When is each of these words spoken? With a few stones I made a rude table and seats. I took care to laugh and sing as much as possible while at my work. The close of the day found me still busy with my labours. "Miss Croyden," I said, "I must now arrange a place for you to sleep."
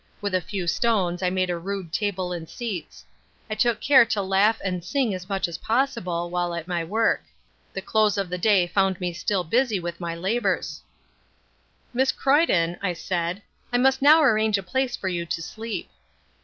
With 0.19 0.33
a 0.33 0.41
few 0.41 0.65
stones 0.65 1.21
I 1.21 1.29
made 1.29 1.51
a 1.51 1.59
rude 1.59 1.93
table 1.93 2.31
and 2.31 2.49
seats. 2.49 3.05
I 3.51 3.53
took 3.53 3.79
care 3.79 4.03
to 4.03 4.21
laugh 4.23 4.59
and 4.63 4.83
sing 4.83 5.13
as 5.13 5.29
much 5.29 5.47
as 5.47 5.59
possible 5.59 6.31
while 6.31 6.55
at 6.55 6.67
my 6.67 6.83
work. 6.83 7.21
The 7.71 7.83
close 7.83 8.17
of 8.17 8.27
the 8.27 8.39
day 8.39 8.65
found 8.65 8.99
me 8.99 9.13
still 9.13 9.43
busy 9.43 9.79
with 9.79 9.99
my 9.99 10.15
labours. 10.15 10.81
"Miss 11.93 12.11
Croyden," 12.11 12.79
I 12.81 12.93
said, 12.93 13.43
"I 13.71 13.77
must 13.77 14.01
now 14.01 14.23
arrange 14.23 14.57
a 14.57 14.63
place 14.63 14.95
for 14.97 15.07
you 15.07 15.23
to 15.27 15.39
sleep." 15.39 15.91